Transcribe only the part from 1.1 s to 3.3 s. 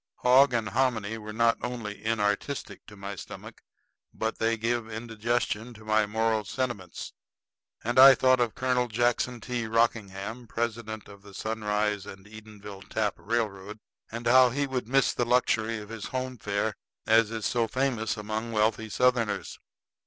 are not only inartistic to my